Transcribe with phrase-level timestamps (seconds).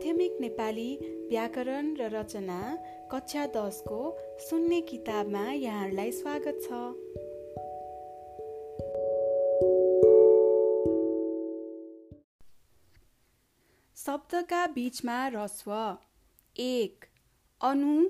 [0.00, 0.96] माध्यमिक नेपाली
[1.28, 2.58] व्याकरण र रचना
[3.10, 3.98] कक्षा दसको
[4.40, 6.78] सुन्ने किताबमा यहाँहरूलाई स्वागत छ।
[13.96, 15.72] शब्दका बिचमा रस्व
[16.56, 17.04] एक
[17.60, 18.08] अनु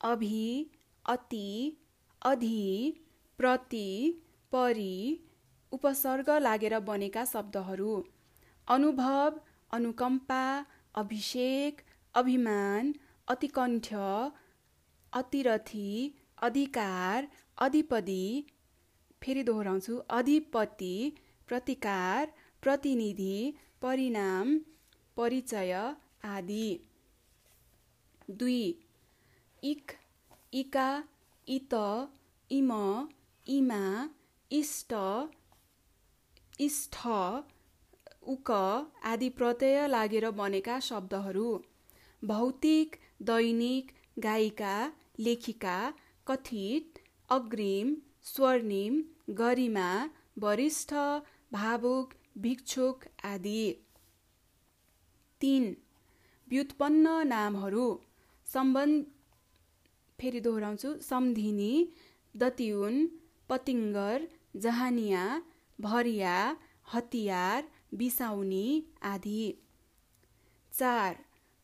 [0.00, 0.70] अभि
[1.04, 1.50] अति
[2.22, 2.62] अधि
[3.38, 3.88] प्रति
[4.52, 4.94] परि
[5.72, 7.96] उपसर्ग लागेर बनेका शब्दहरू।
[8.68, 10.44] अनुभव अनुकम्पा
[10.94, 11.80] अभिषेक
[12.14, 12.92] अभिमान
[13.28, 13.92] अतिकण्ठ
[15.12, 15.90] अतिरथी
[16.42, 17.28] अधिकार
[17.58, 18.24] अधिपति
[19.22, 20.94] फेरि दोहोऱ्याउँछु अधिपति
[21.48, 22.32] प्रतिकार
[22.62, 23.36] प्रतिनिधि
[23.82, 24.58] परिणाम
[25.16, 25.72] परिचय
[26.24, 26.68] आदि।
[28.30, 28.64] दुई
[29.62, 29.92] इक
[30.52, 30.88] इका
[31.46, 31.74] इत
[32.50, 32.72] इम
[33.46, 33.84] इमा
[34.50, 34.94] इष्ट
[36.60, 36.96] इष्ठ
[38.22, 38.50] उक
[39.04, 41.48] आदि प्रत्यय लागेर बनेका शब्दहरू
[42.22, 42.96] भौतिक
[43.30, 44.74] दैनिक गायिका
[45.18, 45.76] लेखिका
[46.26, 49.02] कथित अग्रिम स्वर्णिम
[49.40, 49.88] गरिमा
[50.38, 50.94] वरिष्ठ
[51.52, 53.64] भावुक भिक्षुक आदि।
[55.40, 55.64] तिन
[56.48, 57.88] व्युत्पन्न नामहरू।
[58.46, 59.04] सम्बन्ध
[60.18, 61.74] फेरि दोहोऱ्याउँछु। सम्धिनी
[62.34, 62.94] दतिउन
[63.48, 64.28] पतिङ्गर
[64.64, 65.24] जहानिया
[65.78, 66.36] भरिया
[66.92, 68.66] हतियार बिसाउनी
[69.04, 69.42] आदि।
[70.72, 71.16] चार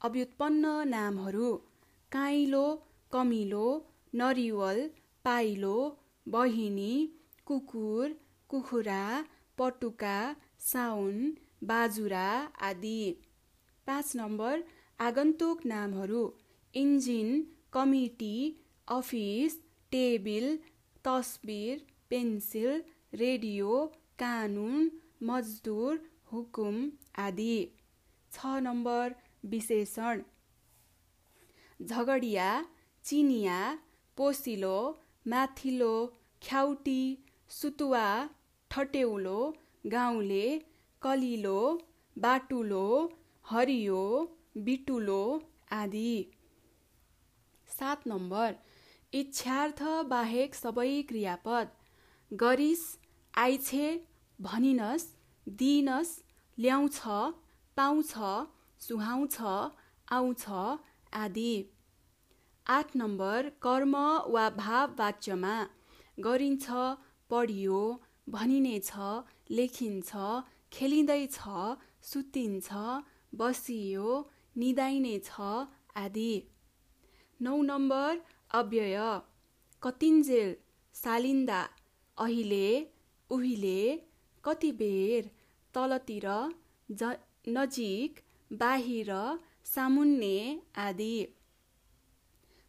[0.00, 1.50] अव्युत्पन्न नामहरू।
[2.12, 2.64] काइलो
[3.12, 3.66] कमिलो
[4.14, 4.80] नरिवल
[5.24, 5.76] पाइलो
[6.26, 6.92] बहिनी
[7.46, 8.14] कुकुर
[8.50, 9.04] कुखुरा
[9.58, 10.16] पटुका
[10.62, 11.14] साउन
[11.70, 12.26] बाजुरा
[12.68, 13.00] आदि।
[13.86, 14.64] पाँच नम्बर
[15.00, 16.22] आगन्तुक नामहरू।
[16.74, 17.30] इन्जिन
[17.72, 18.36] कमिटी
[18.88, 19.56] अफिस
[19.92, 20.46] टेबिल
[21.04, 22.82] तस्बिर पेन्सिल
[23.14, 23.78] रेडियो
[24.18, 24.90] कानुन
[25.28, 26.76] मजदुर हुकुम
[27.18, 27.56] आदि।
[28.32, 29.14] छ नम्बर
[29.50, 30.22] विशेषण।
[31.80, 32.48] झगडिया
[33.04, 33.58] चिनिया
[34.18, 34.78] पोसिलो
[35.26, 35.92] माथिल्लो
[36.42, 37.00] ख्याउटी
[37.50, 38.06] सुतुवा
[38.70, 39.38] ठटेउलो
[39.86, 40.46] गाउँले
[41.02, 41.60] कलिलो
[42.16, 42.86] बाटुलो
[43.44, 44.02] हरियो
[44.66, 45.22] बिटुलो
[45.72, 46.12] आदि।
[47.68, 48.54] सात नम्बर।
[49.12, 51.68] इच्छार्थ बाहेक सबै क्रियापद।
[52.30, 52.84] गरिस
[53.34, 53.88] आइछे
[54.38, 55.06] भनिनस्
[55.46, 56.12] दिनस्
[56.58, 57.00] ल्याउँछ
[57.76, 58.12] पाउँछ
[58.80, 59.36] सुहाउँछ
[60.08, 60.44] आउँछ
[61.14, 61.54] आदि।
[62.66, 63.94] आठ नम्बर कर्म
[64.34, 65.54] वा भाव वाच्यमा
[66.18, 66.66] गरिन्छ
[67.30, 67.80] पढियो
[68.28, 68.90] भनिनेछ
[69.50, 70.10] लेखिन्छ
[70.72, 71.38] खेलिँदैछ
[72.10, 72.68] सुतिन्छ
[73.34, 74.08] बसियो
[74.56, 75.30] निदाइनेछ
[75.96, 76.32] आदि।
[77.40, 78.20] नौ नम्बर
[78.50, 78.98] अव्यय।
[79.82, 80.54] कतिन्जेल
[80.94, 81.62] सालिन्दा
[82.18, 82.68] अहिले
[83.30, 83.80] उहिले
[84.44, 85.30] कति बेर
[85.76, 86.26] तलतिर
[86.88, 87.08] ज
[87.54, 88.20] नजिक
[88.50, 89.10] बाहिर
[89.66, 90.36] सामुन्ने
[90.82, 91.16] आदि।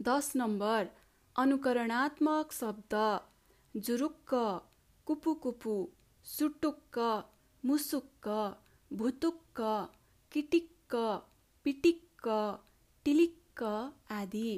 [0.00, 0.88] दस नम्बर
[1.36, 2.96] अनुकरणात्मक शब्द।
[3.74, 4.34] जुरुक्क
[5.06, 5.76] कुपुकुपु
[6.26, 6.98] सुटुक्क
[7.64, 8.28] मुसुक्क
[8.90, 9.60] भुतुक्क
[10.32, 10.94] किटिक्क
[11.66, 12.28] पिटिक्क
[13.06, 13.62] टिलिक्क
[14.12, 14.50] आदि।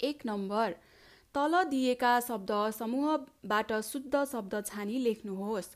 [0.00, 0.76] एक नम्बर
[1.34, 5.70] तल दिएका शब्द समूहबाट शुद्ध शब्द छानी लेख्नुहोस्।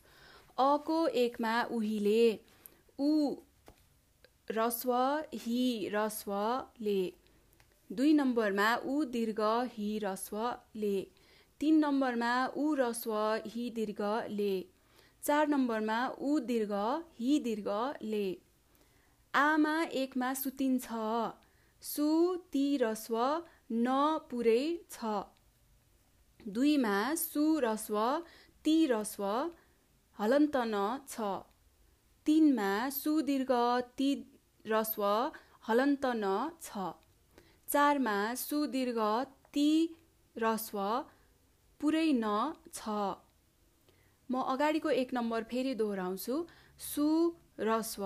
[0.59, 2.23] अको एकमा उहिले।
[2.99, 3.11] उ
[4.51, 4.93] रस्व
[5.43, 7.01] हि रस्वले
[7.91, 9.41] दुई नम्बरमा उ दीर्घ
[9.75, 10.97] हि रस्वले
[11.61, 13.13] तिन नम्बरमा उ रस्व
[13.55, 14.55] हि दीर्घले
[15.23, 16.73] चार नम्बरमा उ दीर्घ
[17.21, 18.27] हि दीर्घले
[19.35, 21.01] आमा एकमा सुतिन्छ
[21.83, 22.09] सु
[22.53, 23.97] ती रस्व न
[24.31, 25.15] पुरै छ।
[26.41, 27.99] दुईमा सु रस्व
[28.65, 29.25] ती रस्व
[30.19, 31.33] हलन्त न छ।
[32.27, 33.51] तिनमा सुदीर्घ
[33.99, 34.11] ती
[34.65, 35.03] रस्व
[35.69, 36.93] हलन्त न छ।
[37.69, 39.01] चारमा सुदीर्घ
[39.55, 39.69] ती
[40.37, 40.79] रस्व
[41.81, 42.27] पुरै न
[42.73, 42.95] छ।
[44.31, 46.37] म अगाडिको एक नम्बर फेरि दोहोऱ्याउँछु।
[46.85, 47.09] सु
[47.69, 48.05] रस्व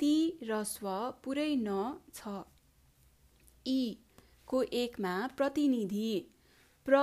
[0.00, 0.14] ती
[0.50, 0.86] रस्व
[1.24, 1.80] पुरै न
[2.14, 2.20] छ।
[3.66, 3.80] ई
[4.48, 6.12] को एकमा प्रतिनिधि।
[6.86, 7.02] प्र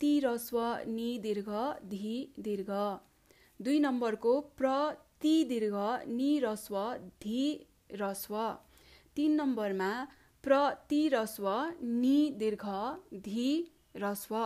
[0.00, 0.56] ती रस्व
[0.88, 1.50] नि दीर्घ
[1.90, 2.14] धी
[2.46, 2.70] दीर्घ।
[3.60, 4.74] दुई नम्बरको प्र
[5.20, 5.74] ति दीर्घ
[6.10, 6.76] नि रस्व
[7.22, 7.42] धी
[8.02, 8.36] रस्व
[9.16, 9.90] तिन नम्बरमा
[10.44, 11.48] प्र ति रस्व
[11.82, 12.64] नि दीर्घ
[13.26, 13.50] धी
[13.96, 14.36] रस्व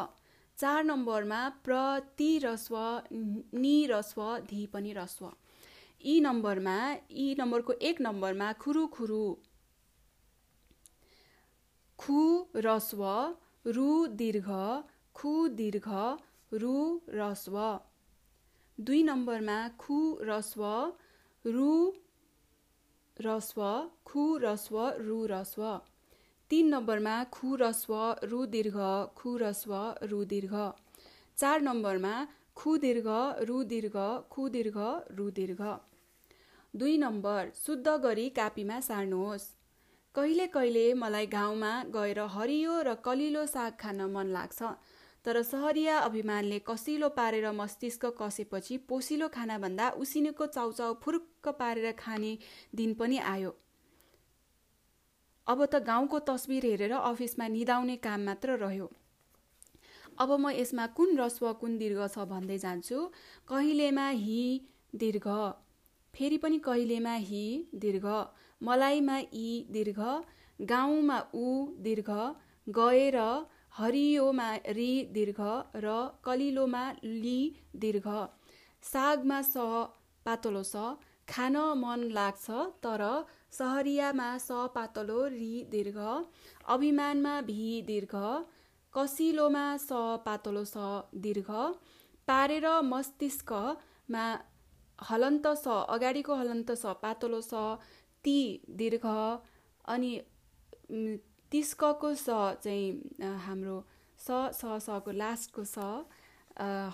[0.59, 1.77] चार नम्बरमा प्र
[2.19, 2.77] ति रस्व
[3.13, 5.31] नि रस्व धी पनि रस्व
[6.05, 6.77] यी नम्बरमा
[7.13, 9.23] यी नम्बरको एक नम्बरमा खुरु खुरु।
[11.99, 12.23] खु
[12.57, 13.03] रस्व
[13.67, 14.49] रु दीर्घ
[15.15, 15.89] खु दीर्घ
[16.53, 16.77] रु
[17.15, 17.59] रस्व
[18.79, 20.63] दुई नम्बरमा खु रस्व
[21.45, 21.73] रु
[23.17, 23.61] रस्व
[24.05, 25.65] खु रस्व रु रस्व
[26.51, 27.93] तिन नम्बरमा खु रस्व
[28.31, 28.79] रु दीर्घ
[29.17, 29.75] खु रस्व
[30.11, 30.55] रु दीर्घ।
[31.39, 32.15] चार नम्बरमा
[32.57, 33.09] खु दीर्घ
[33.49, 33.97] रु दीर्घ
[34.31, 34.79] खु दीर्घ
[35.19, 35.61] रु दीर्घ।
[36.75, 39.47] दुई नम्बर शुद्ध गरी कापीमा सार्नुहोस्।
[40.15, 44.61] कहिले कहिले मलाई गाउँमा गएर हरियो र कलिलो साग खान मन लाग्छ।
[45.25, 52.33] तर सहरिया अभिमानले कसिलो पारेर मस्तिष्क कसेपछि पोसिलो खानाभन्दा उसिनेको चाउचाउ फुरुक्क पारेर खाने
[52.75, 53.55] दिन पनि आयो।
[55.47, 58.91] अब त गाउँको तस्बिर हेरेर अफिसमा निदाउने काम मात्र रह्यो।
[60.21, 62.99] अब म यसमा कुन रस्व कुन दीर्घ छ भन्दै जान्छु
[63.49, 64.43] कहिलेमा हि
[64.95, 65.27] दीर्घ?
[66.15, 68.07] फेरि पनि कहिलेमा हि दीर्घ?
[68.61, 70.01] मलाइमा इ दीर्घ
[70.61, 71.47] गाउँमा उ
[71.83, 72.11] दीर्घ
[72.67, 73.19] गएर
[73.75, 75.41] हरियोमा रि दीर्घ
[75.85, 75.93] र
[76.25, 77.39] कलिलोमा लि
[77.85, 78.09] दीर्घ।
[78.83, 79.55] सागमा स
[80.27, 80.83] पातलो स
[81.29, 83.05] खान मन लाग्छ तर
[83.59, 85.99] सहरियामा स पातलो रि दीर्घ।
[86.75, 88.15] अभिमानमा भी दीर्घ।
[88.95, 90.93] कसिलोमा स पातलो स
[91.27, 91.49] दीर्घ।
[92.29, 94.27] पारेर मस्तिष्कमा
[94.99, 97.65] हलन्त स अगाडिको हलन्त स पातलो स
[98.25, 98.39] ती
[98.83, 99.05] दीर्घ।
[99.85, 100.13] अनि
[101.53, 102.27] तिस्कको स
[102.65, 102.89] चाहिँ
[103.47, 103.77] हाम्रो
[104.21, 104.29] स
[104.61, 105.77] स सको लास्टको स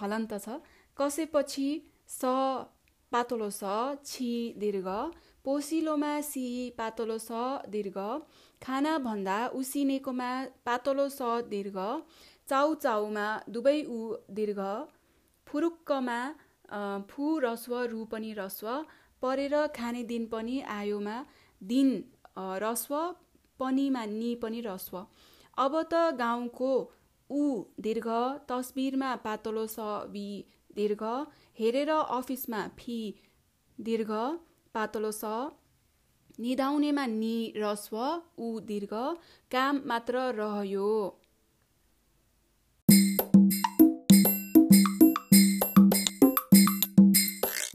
[0.01, 0.59] हलन्त छ।
[0.99, 1.69] कसेपछि
[2.11, 2.21] स
[3.13, 3.63] पातलो स
[4.05, 4.31] छि
[4.63, 4.89] दीर्घ।
[5.45, 6.45] पोसिलोमा सी
[6.79, 7.31] पातलो स
[7.75, 7.99] दीर्घ।
[8.63, 10.31] खाना भन्दा उसिनेकोमा
[10.67, 11.21] पातलो स
[11.53, 11.79] दीर्घ।
[12.49, 13.99] चाउचाउमा दुवै उ
[14.37, 14.61] दीर्घ।
[15.47, 16.19] फुरुक्कमा
[17.11, 18.67] फु रस्व रु पनि रस्व।
[19.23, 21.17] परेर खाने दिन पनि आयोमा
[21.61, 21.89] दिन
[22.65, 22.95] रस्व।
[23.61, 24.97] पनिमा नि पनि रस्व
[25.59, 26.73] अब त गाउँको
[27.31, 27.43] उ
[27.87, 28.09] दीर्घ
[28.51, 30.29] तस्बिरमा पातलो स वि
[30.77, 31.03] दीर्घ
[31.59, 32.99] हेरेर अफिसमा फि
[33.79, 34.11] दीर्घ
[34.75, 35.25] पातलो स
[36.41, 38.93] निधाउनेमा नि रस्व उ दीर्घ
[39.51, 40.91] काम मात्र रह्यो।